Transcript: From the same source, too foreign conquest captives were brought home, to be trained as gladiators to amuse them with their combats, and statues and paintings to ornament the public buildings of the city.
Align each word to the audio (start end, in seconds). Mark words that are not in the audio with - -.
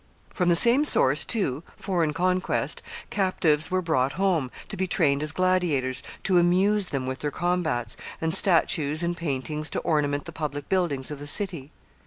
From 0.33 0.49
the 0.49 0.55
same 0.55 0.83
source, 0.83 1.23
too 1.23 1.61
foreign 1.77 2.11
conquest 2.11 2.81
captives 3.11 3.69
were 3.69 3.83
brought 3.83 4.13
home, 4.13 4.49
to 4.69 4.75
be 4.75 4.87
trained 4.87 5.21
as 5.21 5.31
gladiators 5.31 6.01
to 6.23 6.39
amuse 6.39 6.89
them 6.89 7.05
with 7.05 7.19
their 7.19 7.29
combats, 7.29 7.97
and 8.19 8.33
statues 8.33 9.03
and 9.03 9.15
paintings 9.15 9.69
to 9.69 9.79
ornament 9.81 10.25
the 10.25 10.31
public 10.31 10.67
buildings 10.69 11.11
of 11.11 11.19
the 11.19 11.27
city. 11.27 11.69